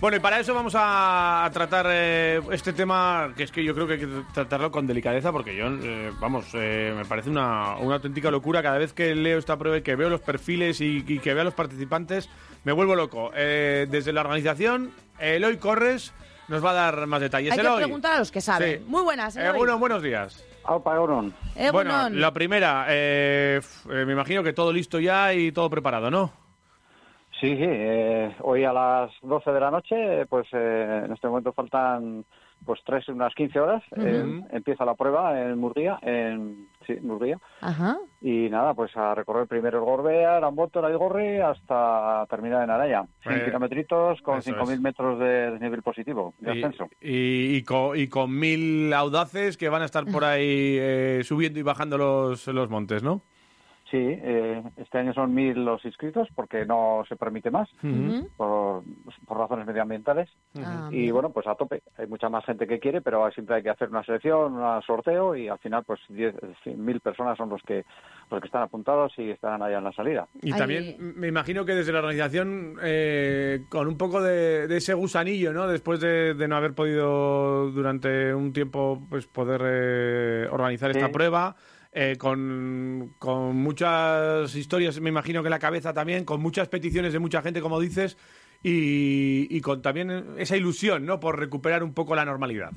[0.00, 3.74] Bueno, y para eso vamos a, a tratar eh, este tema, que es que yo
[3.74, 7.76] creo que hay que tratarlo con delicadeza, porque yo, eh, vamos, eh, me parece una,
[7.76, 8.62] una auténtica locura.
[8.62, 11.42] Cada vez que leo esta prueba y que veo los perfiles y, y que veo
[11.42, 12.30] a los participantes,
[12.64, 13.30] me vuelvo loco.
[13.34, 16.14] Eh, desde la organización, Eloy Corres
[16.48, 17.52] nos va a dar más detalles.
[17.52, 17.76] Hay que Eloy.
[17.82, 18.78] preguntar a los que saben.
[18.78, 18.84] Sí.
[18.88, 19.58] Muy buenas, Eh, Eloy.
[19.58, 20.42] bueno, buenos días.
[21.72, 26.32] Bueno, la primera, eh, me imagino que todo listo ya y todo preparado, ¿no?
[27.40, 27.64] Sí, sí.
[27.66, 32.24] eh, hoy a las 12 de la noche, pues eh, en este momento faltan
[32.64, 33.82] pues tres, unas 15 horas.
[33.96, 37.38] eh, empieza la prueba en Murguía, en sí, Murguía.
[37.62, 37.96] Ajá.
[38.20, 43.04] Y nada, pues a recorrer primero el Gorbea, Aramboto, la Igorri, hasta terminar en Araya.
[43.22, 44.80] 100 Eh, kilometritos con eso 5.000 es.
[44.82, 46.88] metros de desnivel positivo, de Y, ascenso.
[47.00, 51.58] y, y con, y con mil audaces que van a estar por ahí eh, subiendo
[51.58, 53.22] y bajando los, los montes, ¿no?
[53.90, 57.68] Sí, eh, este año son 1.000 los inscritos porque no se permite más
[58.36, 58.84] por,
[59.26, 60.28] por razones medioambientales.
[60.58, 61.82] Ah, Y bueno, pues a tope.
[61.98, 65.34] Hay mucha más gente que quiere, pero siempre hay que hacer una selección, un sorteo
[65.34, 66.34] y al final pues 10,
[66.76, 67.84] mil personas son los que
[68.30, 70.28] los que están apuntados y están allá en la salida.
[70.40, 74.94] Y también me imagino que desde la organización, eh, con un poco de, de ese
[74.94, 75.66] gusanillo, ¿no?
[75.66, 81.56] Después de, de no haber podido durante un tiempo pues poder eh, organizar esta prueba,
[81.92, 87.12] eh, con, con muchas historias, me imagino que en la cabeza también, con muchas peticiones
[87.12, 88.16] de mucha gente, como dices,
[88.62, 91.18] y, y con también esa ilusión, ¿no?
[91.18, 92.70] Por recuperar un poco la normalidad.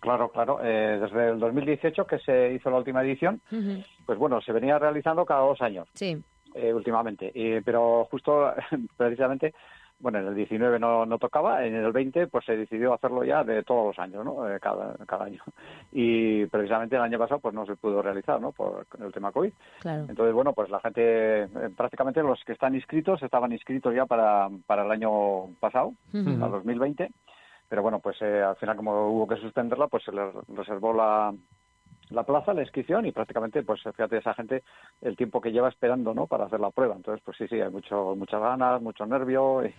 [0.00, 0.60] Claro, claro.
[0.62, 3.40] eh, desde el 2018 que se hizo la última edición,
[4.06, 6.16] pues bueno, se venía realizando cada dos años Sí.
[6.54, 7.32] eh, últimamente.
[7.64, 8.52] Pero justo,
[8.96, 9.54] precisamente,
[10.00, 13.42] bueno, en el 19 no, no tocaba, en el 20 pues se decidió hacerlo ya
[13.42, 14.48] de todos los años, ¿no?
[14.48, 15.42] Eh, cada, cada año.
[15.90, 18.52] Y precisamente el año pasado pues no se pudo realizar, ¿no?
[18.52, 19.52] Por el tema COVID.
[19.80, 20.06] Claro.
[20.08, 24.48] Entonces, bueno, pues la gente, eh, prácticamente los que están inscritos estaban inscritos ya para,
[24.66, 26.44] para el año pasado, Ujú.
[26.44, 27.10] al 2020,
[27.68, 31.32] pero bueno, pues eh, al final como hubo que suspenderla, pues se les reservó la,
[32.10, 34.62] la plaza, la inscripción y prácticamente, pues fíjate esa gente
[35.00, 36.26] el tiempo que lleva esperando, ¿no?
[36.26, 36.94] Para hacer la prueba.
[36.96, 39.64] Entonces, pues sí, sí, hay mucho, muchas ganas, mucho nervio.
[39.66, 39.74] y-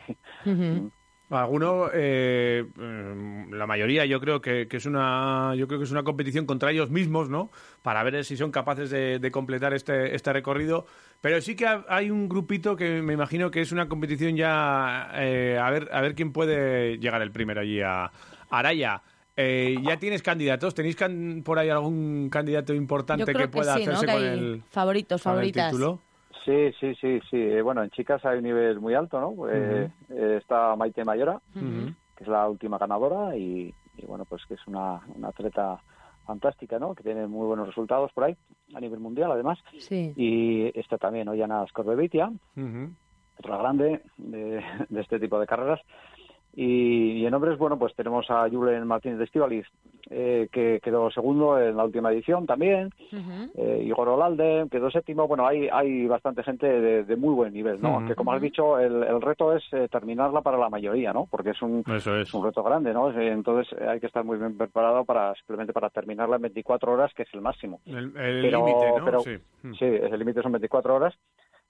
[0.49, 0.91] Ujú.
[1.31, 5.91] Alguno, eh, eh, la mayoría, yo creo que, que es una, yo creo que es
[5.91, 7.51] una competición contra ellos mismos, ¿no?
[7.83, 10.87] Para ver si son capaces de, de completar este, este recorrido.
[11.21, 15.11] Pero sí que ha- hay un grupito que me imagino que es una competición ya
[15.17, 18.11] eh, a ver, a ver quién puede llegar el primero allí a
[18.49, 19.03] Araya.
[19.41, 20.75] Eh, ¿Ya tienes candidatos?
[20.75, 25.31] ¿Tenéis can- por ahí algún candidato importante que pueda hacerse Que con el, favoritos, con
[25.31, 25.71] el favoritas.
[25.71, 25.99] título?
[26.43, 27.37] Sí, sí, sí, sí.
[27.37, 29.47] Eh, Bueno, en chicas hay un nivel muy alto, ¿no?
[29.49, 34.55] Eh, eh, está Maite Mayora, que es la última ganadora y, y bueno, pues que
[34.55, 35.79] es una, una atleta
[36.25, 36.93] fantástica, ¿no?
[36.93, 38.35] Que tiene muy buenos resultados por ahí,
[38.75, 39.57] a nivel mundial además.
[39.77, 40.11] Sí.
[40.17, 42.27] Y está también Ollana Scorbevitia,
[42.57, 42.89] Ujú.
[43.39, 45.79] otra grande de, de este tipo de carreras.
[46.55, 49.65] Y, y en hombres, bueno, pues tenemos a Julen Martínez de Estivaliz,
[50.09, 52.89] eh, que quedó segundo en la última edición también.
[53.55, 55.27] Eh, Igor Olalde quedó séptimo.
[55.27, 57.89] Bueno, hay, hay bastante gente de, de muy buen nivel, ¿no?
[57.89, 57.97] Ujú.
[57.99, 61.27] Aunque, como has dicho, el, el reto es eh, terminarla para la mayoría, ¿no?
[61.29, 62.27] Porque es un, Eso es.
[62.27, 63.11] es un reto grande, ¿no?
[63.11, 66.91] Eh, Entonces eh, hay que estar muy bien preparado para simplemente para terminarla en 24
[66.91, 67.79] horas, que es el máximo.
[67.85, 69.05] El límite, ¿no?
[69.05, 69.37] pero- sí.
[69.77, 71.13] Sí, el límite son 24 horas,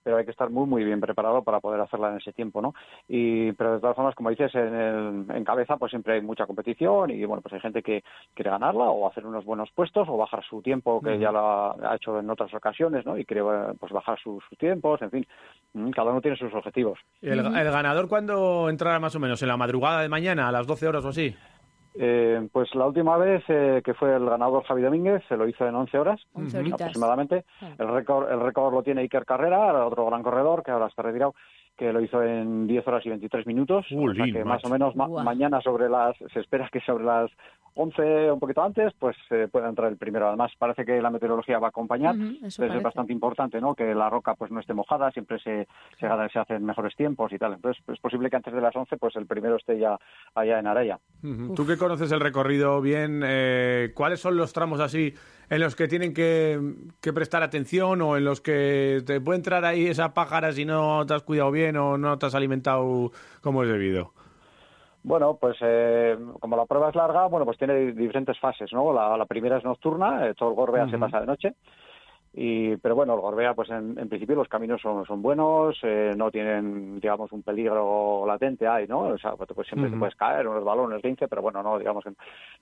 [0.03, 2.73] pero hay que estar muy, muy bien preparado para poder hacerla en ese tiempo, ¿no?
[3.07, 6.45] Y, pero de todas formas, como dices, en, el- en cabeza pues siempre hay mucha
[6.45, 10.17] competición y, bueno, pues hay gente que quiere ganarla o hacer unos buenos puestos o
[10.17, 13.17] bajar su tiempo, que ya lo ha, ha hecho en otras ocasiones, ¿no?
[13.17, 13.43] Y quiere
[13.79, 15.27] pues bajar sus, sus tiempos, en fin,
[15.73, 16.99] mm, cada uno tiene sus objetivos.
[17.21, 19.41] ¿Y el, el ganador cuándo entrará más o menos?
[19.41, 21.35] ¿En la madrugada de mañana, a las 12 horas o así?
[21.95, 25.67] Eh, pues la última vez eh, que fue el ganador Javi Domínguez, se lo hizo
[25.67, 26.21] en 11 horas.
[26.73, 27.45] Aproximadamente.
[27.77, 31.33] El récord, el récord lo tiene Iker Carrera, otro gran corredor que ahora está retirado,
[31.79, 33.85] que lo hizo en 10 horas y 23 minutos.
[33.89, 37.31] O sea que más o menos ma- mañana sobre las, se espera que sobre las
[37.75, 40.27] 11 o un poquito antes, pues eh, pueda entrar el primero.
[40.27, 42.15] Además, parece que la meteorología va a acompañar.
[42.15, 42.77] Entonces parece.
[42.77, 43.73] es bastante importante, ¿no?
[43.73, 45.67] Que la roca pues no esté mojada, siempre se,
[45.99, 47.53] se, se hacen mejores tiempos y tal.
[47.53, 49.97] Entonces es posible que antes de las 11 pues el primero esté ya
[50.35, 50.99] allá en Araya.
[51.55, 55.13] Tú que conoces el recorrido bien, eh, ¿cuáles son los tramos así
[55.49, 56.59] en los que tienen que,
[57.01, 61.05] que prestar atención o en los que te puede entrar ahí esa pájara si no
[61.05, 63.11] te has cuidado bien o no te has alimentado
[63.41, 64.13] como es debido?
[65.01, 68.91] Bueno, pues eh, como la prueba es larga, bueno, pues tiene diferentes fases, ¿no?
[68.93, 71.55] La, la primera es nocturna, eh, todo el Gorbea se pasa de noche.
[72.33, 76.13] Y, pero bueno, el Gorbea, pues en, en principio los caminos son, son buenos, eh,
[76.15, 78.99] no tienen, digamos, un peligro latente, hay, ¿no?
[79.01, 82.11] O sea, pues siempre te puedes caer, unos balones 15, pero bueno, no, digamos que...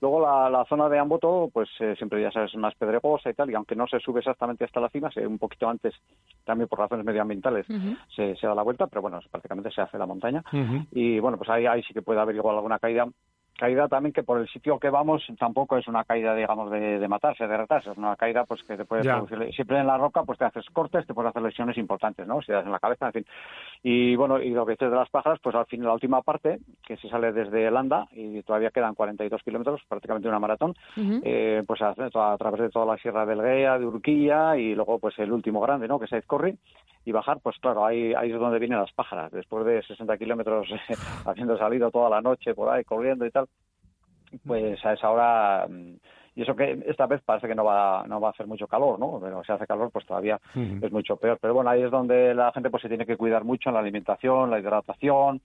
[0.00, 3.34] Luego la, la zona de Amboto, pues eh, siempre ya sabes, es más pedregosa y
[3.34, 5.94] tal, y aunque no se sube exactamente hasta la cima, se, un poquito antes,
[6.44, 7.66] también por razones medioambientales,
[8.14, 10.42] se, se da la vuelta, pero bueno, prácticamente se hace la montaña.
[10.92, 13.06] Y bueno, pues ahí, ahí sí que puede haber igual alguna caída.
[13.58, 17.08] Caída también que por el sitio que vamos tampoco es una caída, digamos, de, de
[17.08, 17.90] matarse, de retarse.
[17.90, 19.16] Es una caída pues que te puede Ya.
[19.16, 19.52] producir...
[19.52, 22.40] Siempre en la roca pues te haces cortes, te puedes hacer lesiones importantes, ¿no?
[22.40, 23.26] Si te das en la cabeza, en fin.
[23.82, 26.60] Y bueno, y lo que dices de las pájaras, pues al fin la última parte,
[26.86, 31.20] que se sale desde Landa y todavía quedan 42 kilómetros, prácticamente una maratón, Ujú.
[31.24, 35.00] eh, pues a, a través de toda la Sierra del Guea, de Urquilla y luego
[35.00, 35.98] pues el último grande, ¿no?
[35.98, 36.56] Que es Aizcorri
[37.08, 39.32] y bajar, pues claro, ahí, ahí es donde vienen las pájaras.
[39.32, 40.68] Después de 60 kilómetros
[41.24, 43.46] habiendo salido toda la noche por ahí corriendo y tal,
[44.46, 45.94] pues a esa hora mm,
[46.38, 48.98] y eso que esta vez parece que no va no va a hacer mucho calor,
[49.00, 49.18] ¿no?
[49.20, 51.36] Pero si hace calor, pues todavía es mucho peor.
[51.42, 53.80] Pero bueno, ahí es donde la gente pues se tiene que cuidar mucho en la
[53.80, 55.40] alimentación, la hidratación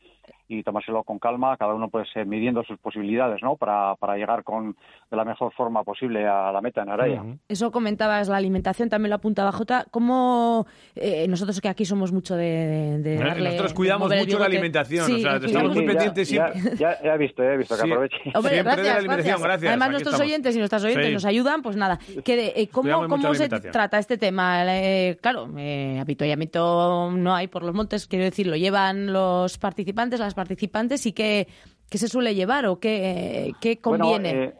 [0.48, 3.56] y tomárselo con calma, cada uno pues eh, midiendo sus posibilidades, ¿no?
[3.56, 4.76] Para, para llegar con
[5.10, 7.22] de la mejor forma posible a la meta en Araya.
[7.22, 7.38] Ujú.
[7.48, 9.86] Eso comentabas, la alimentación también lo apuntaba Jota.
[9.90, 14.20] ¿Cómo eh, nosotros que aquí somos mucho de, de Eh, darle- Nosotros de cuidamos el
[14.20, 16.78] mucho la alimentación, Sí, o sea, estamos muy ya- pendientes ya, siempre.
[16.78, 18.18] ya, ya he visto, ya he visto que aproveche.
[18.36, 19.70] Hombre, Siempre de la gracias, alimentación, gracias.
[19.70, 20.30] Además, Aquí nuestros estamos.
[20.32, 21.14] oyentes y nuestras oyentes Sí.
[21.14, 22.00] nos ayudan, pues nada.
[22.24, 24.64] Que de- eh, ¿Cómo, cómo se trata este tema?
[24.76, 30.20] Eh, claro, eh, avituallamiento no hay por los montes, quiero decir, lo llevan los participantes,
[30.20, 31.48] las participantes, y qué,
[31.90, 34.34] qué se suele llevar o qué, qué conviene.
[34.34, 34.54] Bueno, eh,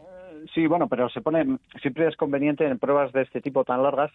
[0.54, 4.10] sí, bueno, pero se pone siempre es conveniente en pruebas de este tipo tan largas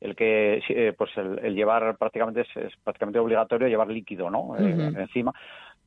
[0.00, 4.56] el que eh, pues el, el llevar prácticamente es, es prácticamente obligatorio llevar líquido, ¿no?
[4.58, 5.34] Eh, encima.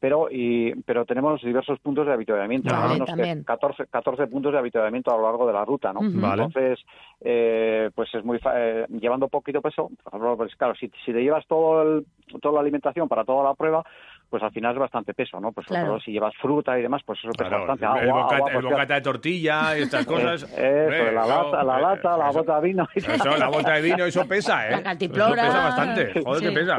[0.03, 3.43] Pero y pero tenemos diversos puntos de habituallamiento, Vale, más o menos que también.
[3.45, 6.01] 14, 14 puntos de habituallamiento a lo largo de la ruta, ¿no?
[6.01, 6.77] Entonces,
[7.21, 11.21] eh, pues es muy eh, llevando poquito peso, por ejemplo, pues claro, si, si te
[11.23, 12.05] llevas todo el,
[12.41, 13.81] toda la alimentación para toda la prueba,
[14.29, 15.53] pues al final es bastante peso, ¿no?
[15.53, 15.93] Pues sobre Claro.
[15.93, 18.03] todo si llevas fruta y demás, pues eso pesa Claro, bastante.
[18.03, 20.43] el, Agua, bocata, agua, el bocata de tortilla y estas cosas.
[20.57, 22.87] eh, Eso, Hombre, la eso, lata, la, eh, lata, la bota de vino.
[22.93, 22.99] y.
[22.99, 24.71] Eso, la bota de vino, eso pesa, ¿eh?
[24.71, 25.31] La cantimplora.
[25.43, 26.21] Eso pesa bastante.
[26.21, 26.45] Joder, Sí.
[26.47, 26.77] que pesa.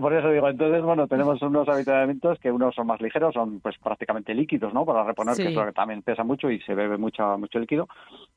[0.00, 3.76] Por eso digo, entonces, bueno, tenemos unos habituamientos que unos son más ligeros, son pues
[3.82, 4.84] prácticamente líquidos, ¿no?
[4.84, 5.42] Para reponer, Sí.
[5.44, 7.88] que eso también pesa mucho y se bebe mucho, mucho líquido.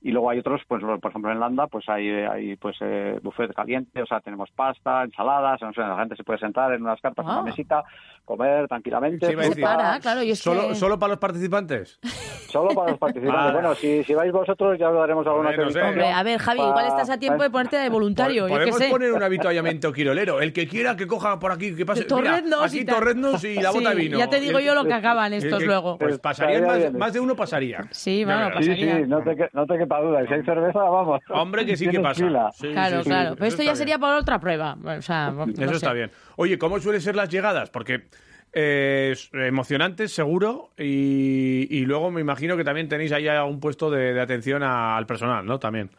[0.02, 3.54] Y luego hay otros, pues por ejemplo en Landa, pues hay, hay pues eh, buffet
[3.54, 7.02] caliente, o sea, tenemos pasta, ensaladas, no sé, la gente se puede sentar en unas
[7.02, 7.34] carpas, en Ah.
[7.40, 7.84] una mesita,
[8.26, 9.26] comer tranquilamente.
[9.26, 12.00] Sí, iba a se decir, para, claro, y es ¿Solo, que- ¿Solo para los participantes?
[12.50, 13.46] Solo para los participantes.
[13.50, 13.52] Ah.
[13.54, 15.82] Bueno, si, si vais vosotros ya os daremos alguna Hombre, no sé.
[15.82, 18.78] Hombre, a ver, Javi, igual estás a tiempo de ponerte de voluntario, yo qué Podemos
[18.80, 18.90] sé.
[18.90, 20.42] poner un habituallamiento quirolero.
[20.42, 22.02] El que quiera que coja por aquí, que pase.
[22.02, 24.18] Mira, Torreznos aquí torreznos y la bota Sí, de vino.
[24.18, 25.98] ya te digo yo lo que acaban estos luego.
[25.98, 27.80] Pues pasarían Estaría más, más de uno pasaría.
[27.92, 28.64] Sí, bueno, verás.
[28.66, 28.96] Sí, pasaría.
[28.98, 30.26] sí, no te, no te quepa duda.
[30.28, 31.20] Si hay cerveza, vamos.
[31.30, 32.52] Hombre, que sí que pasa.
[32.54, 33.36] Sí, Claro, sí, sí, claro.
[33.36, 34.78] Pero esto ya sería para otra prueba.
[34.84, 35.76] O sea, no Eso sé.
[35.76, 36.12] está bien.
[36.36, 37.70] Oye, ¿cómo suelen ser las llegadas?
[37.70, 38.08] Porque
[38.54, 43.92] eh, es emocionantes, seguro, y, y luego me imagino que también tenéis ahí un puesto
[43.92, 45.60] de, de atención a- al personal, ¿no?
[45.60, 45.90] También.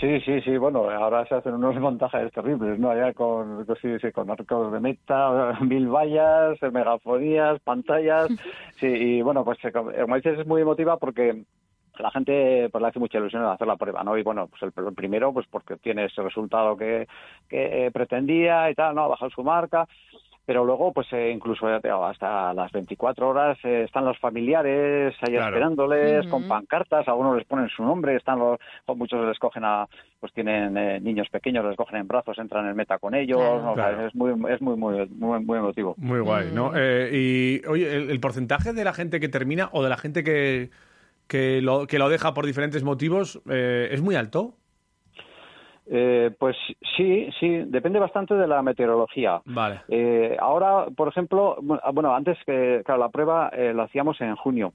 [0.00, 0.56] Sí, sí, sí.
[0.58, 2.90] Bueno, ahora se hacen unos montajes terribles, ¿no?
[2.90, 8.30] Allá con, con, sí, sí, con arcos de meta, mil vallas, megafonías, pantallas.
[8.80, 11.44] Sí, y bueno, pues eh, como dices, es muy emotiva porque
[11.96, 14.18] la gente pues le hace mucha ilusión hacer la prueba, ¿no?
[14.18, 17.06] Y bueno, pues el, pr- el primero, pues porque tiene ese resultado que,
[17.48, 19.04] que eh, pretendía y tal, ¿no?
[19.04, 19.86] Ha bajado su marca.
[20.46, 24.18] Pero luego, pues eh, incluso ya te digo, hasta las 24 horas eh, están los
[24.18, 25.46] familiares ahí Claro.
[25.56, 28.58] esperándoles con pancartas, algunos les ponen su nombre, están los,
[28.96, 29.86] muchos les cogen a,
[30.20, 33.62] pues tienen eh, niños pequeños, les cogen en brazos, entran en meta con ellos, Claro.
[33.62, 33.72] ¿no?
[33.72, 35.94] O sea, es muy, es muy, muy, muy, muy emotivo.
[35.96, 36.70] Muy guay, ¿no?
[36.70, 36.74] Mm.
[36.76, 40.22] Eh, y, oye, el, el porcentaje de la gente que termina o de la gente
[40.24, 40.70] que,
[41.26, 44.54] que, lo, que lo deja por diferentes motivos eh, es muy alto.
[45.86, 46.56] Eh, pues
[46.96, 49.42] sí, sí, depende bastante de la meteorología.
[49.44, 49.82] Vale.
[49.88, 54.34] Eh, ahora, por ejemplo, bueno, bueno, antes que, claro, la prueba eh, la hacíamos en
[54.36, 54.72] junio.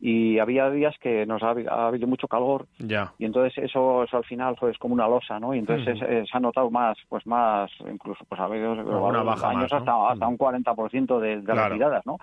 [0.00, 3.12] y había días que nos ha, ha habido mucho calor Ya.
[3.16, 5.54] y entonces eso, eso al final pues, es como una losa, ¿no?
[5.54, 9.42] Y entonces es- se ha notado más, pues más, incluso pues ha habido años más,
[9.82, 10.08] ¿no?
[10.08, 11.68] hasta, un 40% de, de Claro.
[11.70, 12.18] retiradas, ¿no?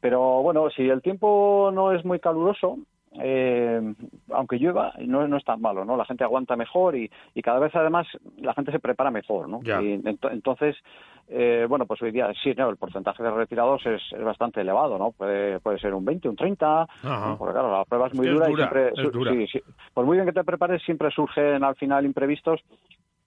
[0.00, 2.78] Pero bueno, si el tiempo no es muy caluroso,
[3.18, 3.94] eh,
[4.32, 5.96] aunque llueva, no, no es tan malo, ¿no?
[5.96, 8.06] La gente aguanta mejor y, y cada vez además
[8.38, 9.60] la gente se prepara mejor, ¿no?
[9.62, 9.82] Ya.
[9.82, 10.76] Y ento- entonces,
[11.28, 12.68] eh, bueno, pues hoy día sí, ¿no?
[12.70, 15.10] El porcentaje de retirados es, es bastante elevado, ¿no?
[15.12, 17.28] Puede, puede ser un 20, un 30, Ajá.
[17.28, 17.36] ¿no?
[17.38, 19.32] porque claro, la prueba es muy es dura, dura, y siempre, dura.
[19.32, 19.60] sí, sí.
[19.92, 22.60] por muy bien que te prepares, siempre surgen al final imprevistos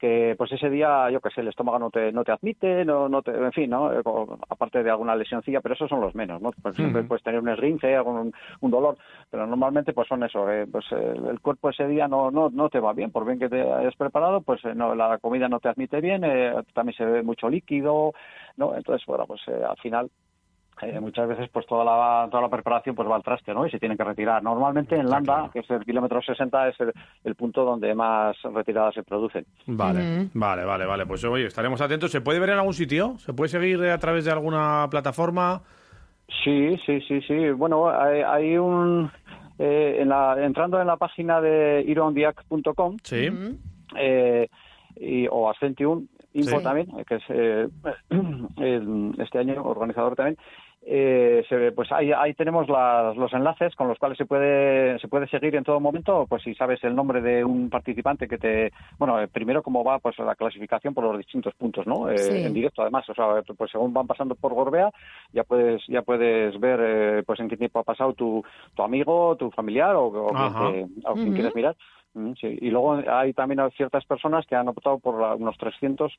[0.03, 3.07] que pues ese día, yo qué sé, el estómago no te, no te admite, no,
[3.07, 3.89] no te, en fin, ¿no?
[3.93, 4.01] Eh,
[4.49, 6.51] aparte de alguna lesioncilla, pero esos son los menos, ¿no?
[6.61, 8.97] Pues siempre puedes tener un esguince, algún un dolor,
[9.31, 12.81] pero normalmente pues son eso, eh, pues el cuerpo ese día no, no, no te
[12.81, 15.69] va bien, por bien que te hayas preparado, pues eh, no, la comida no te
[15.69, 18.11] admite bien, eh, también se ve mucho líquido,
[18.57, 18.75] ¿no?
[18.75, 20.09] Entonces, bueno, pues eh, al final
[20.81, 23.69] eh, muchas veces pues toda la toda la preparación pues va al traste no y
[23.71, 25.51] se tienen que retirar normalmente en Landa claro.
[25.51, 26.91] que es el kilómetro 60 es el,
[27.23, 31.05] el punto donde más retiradas se producen Vale, vale, vale, vale.
[31.05, 32.11] Pues oye, estaremos atentos.
[32.11, 33.17] ¿Se puede ver en algún sitio?
[33.17, 35.61] ¿Se puede seguir a través de alguna plataforma?
[36.43, 39.11] sí sí sí sí bueno hay, hay un
[39.59, 43.29] eh, en la, entrando en la página de irondiac.com Sí.
[43.95, 44.47] Eh,
[44.95, 46.63] y, o Ascentium Info Sí.
[46.63, 47.67] también, que es eh,
[48.57, 50.37] el- este año organizador también.
[50.85, 54.99] Eh, se ve, pues ahí, ahí tenemos las- los enlaces con los cuales se puede
[54.99, 58.37] se puede seguir en todo momento pues si sabes el nombre de un participante que
[58.37, 62.17] te bueno eh, primero cómo va pues la clasificación por los distintos puntos no Eh,
[62.17, 62.45] Sí.
[62.47, 64.91] en directo además o sea pues según van pasando por Gorbea
[65.31, 68.43] ya puedes ya puedes ver eh, pues en qué tiempo ha pasado tu,
[68.75, 70.53] tu amigo tu familiar o, o quien,
[70.89, 71.77] te- o quien quieres mirar
[72.39, 72.57] sí.
[72.61, 76.13] Y luego hay también ciertas personas que han optado por la- unos 300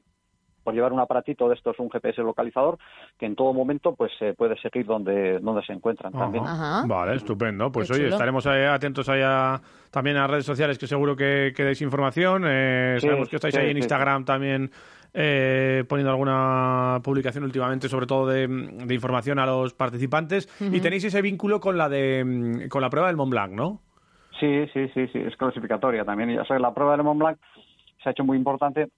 [0.62, 2.78] por llevar un aparatito de estos, un GPS localizador,
[3.18, 6.42] que en todo momento pues se puede seguir donde, donde se encuentran también.
[6.42, 6.86] Ajá.
[6.86, 7.70] Vale, estupendo.
[7.70, 8.14] Pues Qué oye, chulo.
[8.14, 9.60] estaremos ahí atentos ahí a-
[9.90, 12.44] también a redes sociales que seguro que, que dais información.
[12.46, 14.70] Eh, Sí, sabemos que estáis sí, ahí en sí, Instagram también
[15.12, 20.48] eh, poniendo alguna publicación últimamente, sobre todo de, de información a los participantes.
[20.60, 23.80] Y tenéis ese vínculo con la de mm, con la prueba del Mont Blanc, ¿no?
[24.40, 26.34] Sí, sí, sí, sí, es clasificatoria también.
[26.34, 27.38] Ya sabes, la prueba del Mont Blanc
[28.02, 28.88] se ha hecho muy importante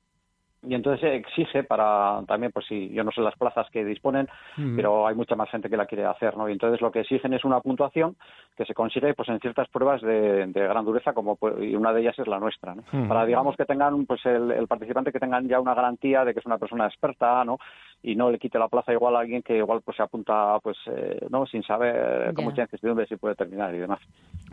[0.62, 4.28] y entonces exige para también, pues sí, yo no sé las plazas que disponen,
[4.74, 6.48] pero hay mucha más gente que la quiere hacer, ¿no?
[6.48, 8.16] Y entonces lo que exigen es una puntuación
[8.56, 11.92] que se consigue pues en ciertas pruebas de, de gran dureza, como pues, y una
[11.92, 12.82] de ellas es la nuestra, ¿no?
[12.92, 13.06] Ujú.
[13.06, 16.40] Para digamos que tengan, pues el, el participante que tengan ya una garantía de que
[16.40, 17.58] es una persona experta, ¿no?
[18.02, 20.76] Y no le quite la plaza igual a alguien que igual pues se apunta, pues,
[20.86, 21.44] eh, ¿no?
[21.46, 23.98] Sin saber con mucha incertidumbre si puede terminar y demás.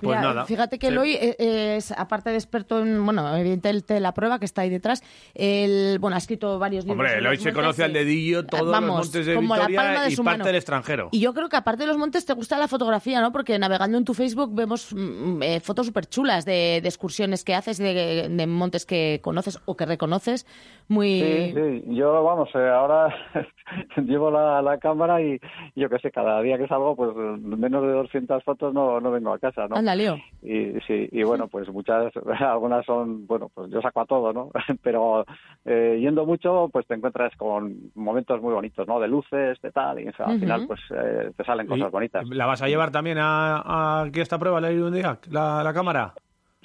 [0.02, 0.46] Pues Mira, nada.
[0.46, 0.94] Fíjate que Sí.
[0.94, 5.04] Eloy eh, es, aparte de experto en, bueno, evidentemente la prueba que está ahí detrás,
[5.36, 7.00] el, bueno, ha escrito varios libros.
[7.06, 7.98] Hombre, Eloy se montes, conoce al sí.
[7.98, 10.46] dedillo todos Vamos, los montes de como la palma de y su parte mano.
[10.48, 11.10] del extranjero.
[11.12, 13.32] Y yo creo que aparte de los montes te gusta la fotografía, ¿no?
[13.32, 17.54] Porque navegando en tu Facebook vemos mm, eh, fotos súper chulas de, de excursiones que
[17.54, 20.48] haces, de, de montes que conoces o que reconoces.
[20.88, 21.22] Muy...
[21.22, 21.84] Sí, sí.
[21.96, 23.14] Yo, vamos, eh, ahora
[23.98, 25.40] llevo la, la cámara y
[25.76, 29.34] yo qué sé, cada día que salgo, pues menos de 200 fotos no, no vengo
[29.34, 29.76] a casa, ¿no?
[29.76, 30.18] Anda, lío.
[30.42, 34.52] Y sí, y bueno, pues muchas, algunas son, bueno, pues yo saco a todo, ¿no?
[34.84, 35.26] Pero
[35.66, 39.00] eh, yendo mucho, pues te encuentras con momentos muy bonitos, ¿no?
[39.00, 42.28] De luces, de tal, y o sea, al final, pues eh, te salen cosas bonitas.
[42.30, 46.14] ¿La vas a llevar también a, a aquí a esta prueba, la, la, la cámara?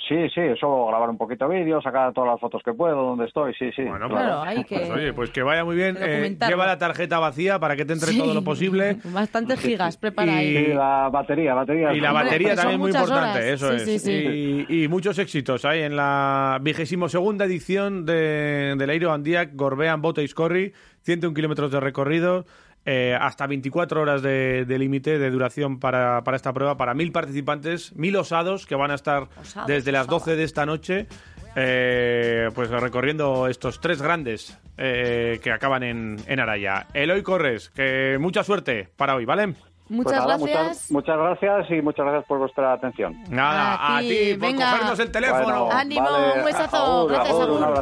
[0.07, 3.25] Sí, sí, eso, grabar un poquito de vídeo, sacar todas las fotos que puedo, donde
[3.27, 3.83] estoy, sí, sí.
[3.83, 4.77] Bueno, Claro, hay que...
[4.79, 5.97] Pues oye, pues que vaya muy bien.
[6.01, 8.19] Eh, lleva la tarjeta vacía para que te entre Sí.
[8.19, 8.99] todo lo posible.
[9.05, 10.67] Bastantes gigas, prepara Y- ahí.
[10.67, 11.93] Sí, la batería, batería.
[11.93, 13.53] Y la batería también muy muchas importante, horas.
[13.53, 14.03] eso Sí, es.
[14.03, 14.67] sí, sí.
[14.69, 20.01] Y, y muchos éxitos hay en la vigésimo segunda edición de, del Aero Andiac Gorbean
[20.01, 22.45] Bote Iscorri, 101 kilómetros de recorrido,
[22.91, 27.13] eh, hasta 24 horas de, de límite de duración para, para esta prueba, para mil
[27.13, 30.25] participantes, mil osados que van a estar Osados, desde las osadas.
[30.25, 31.07] 12 de esta noche.
[31.55, 36.87] eh, pues recorriendo estos tres grandes eh, que acaban en, en Araya.
[36.95, 39.49] Eloy Corres, que mucha suerte para hoy, ¿vale?
[39.89, 40.91] Pues Muchas nada, gracias.
[40.91, 43.17] Muchas, muchas gracias y muchas gracias por vuestra atención.
[43.31, 44.71] Nada, A a ti, ti, por venga.
[44.73, 45.65] cogernos el teléfono.
[45.65, 47.57] Bueno, Ánimo, vale, un besazo, agur, gracias, agur, agur.
[47.57, 47.75] Un abrazo.